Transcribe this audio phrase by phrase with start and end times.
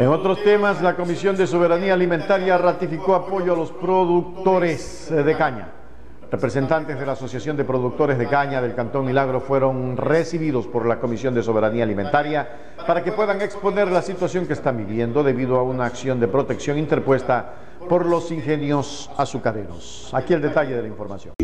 [0.00, 5.68] En otros temas, la Comisión de Soberanía Alimentaria ratificó apoyo a los productores de caña.
[6.30, 10.98] Representantes de la Asociación de Productores de Caña del Cantón Milagro fueron recibidos por la
[10.98, 12.48] Comisión de Soberanía Alimentaria
[12.86, 16.78] para que puedan exponer la situación que están viviendo debido a una acción de protección
[16.78, 17.52] interpuesta
[17.86, 20.08] por los ingenios azucareros.
[20.14, 21.34] Aquí el detalle de la información.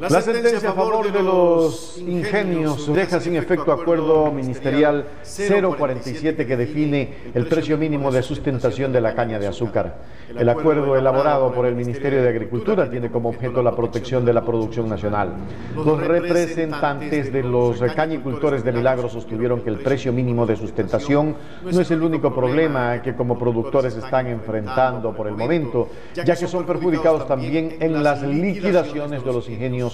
[0.00, 7.14] La sentencia a favor de los ingenios deja sin efecto acuerdo ministerial 047 que define
[7.34, 9.98] el precio mínimo de sustentación de la caña de azúcar.
[10.34, 14.42] El acuerdo elaborado por el Ministerio de Agricultura tiene como objeto la protección de la
[14.42, 15.34] producción nacional.
[15.76, 21.36] Los representantes de los cañicultores de Milagro sostuvieron que el precio mínimo de sustentación
[21.70, 26.46] no es el único problema que como productores están enfrentando por el momento, ya que
[26.46, 29.89] son perjudicados también en las liquidaciones de los ingenios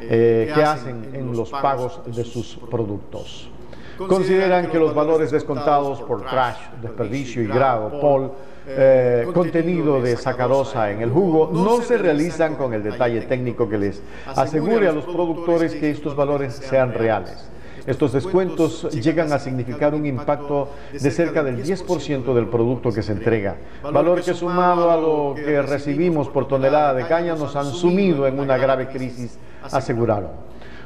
[0.00, 3.48] eh, que hacen en los pagos de sus productos.
[3.96, 8.32] Consideran que los valores descontados por trash, desperdicio y grado, POL,
[8.66, 13.78] eh, contenido de sacarosa en el jugo, no se realizan con el detalle técnico que
[13.78, 17.50] les asegure a los productores que estos valores sean reales.
[17.86, 23.12] Estos descuentos llegan a significar un impacto de cerca del 10% del producto que se
[23.12, 28.26] entrega, valor que sumado a lo que recibimos por tonelada de caña nos han sumido
[28.26, 30.30] en una grave crisis, aseguraron.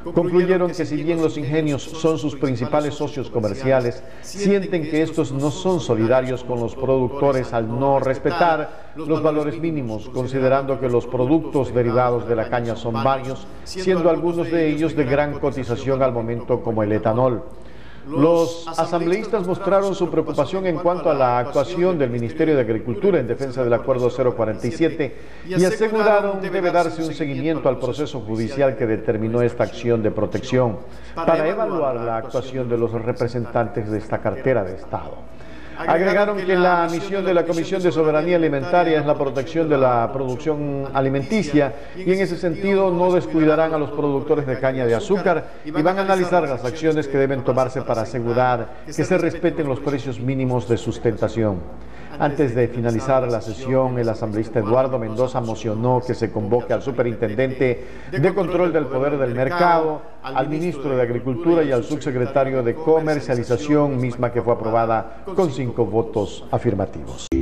[0.03, 5.51] Concluyeron que si bien los ingenios son sus principales socios comerciales, sienten que estos no
[5.51, 11.73] son solidarios con los productores al no respetar los valores mínimos, considerando que los productos
[11.73, 16.61] derivados de la caña son varios, siendo algunos de ellos de gran cotización al momento
[16.61, 17.43] como el etanol.
[18.09, 23.27] Los asambleístas mostraron su preocupación en cuanto a la actuación del Ministerio de Agricultura en
[23.27, 25.15] defensa del Acuerdo 047
[25.47, 30.09] y aseguraron que debe darse un seguimiento al proceso judicial que determinó esta acción de
[30.09, 30.79] protección
[31.13, 35.17] para evaluar la actuación de los representantes de esta cartera de Estado.
[35.87, 40.09] Agregaron que la misión de la Comisión de Soberanía Alimentaria es la protección de la
[40.11, 45.45] producción alimenticia y en ese sentido no descuidarán a los productores de caña de azúcar
[45.63, 49.79] y van a analizar las acciones que deben tomarse para asegurar que se respeten los
[49.79, 51.59] precios mínimos de sustentación.
[52.19, 57.87] Antes de finalizar la sesión, el asambleísta Eduardo Mendoza mocionó que se convoque al superintendente
[58.11, 63.97] de control del poder del mercado, al ministro de Agricultura y al subsecretario de Comercialización,
[64.01, 67.38] misma que fue aprobada con cinco votos afirmativos.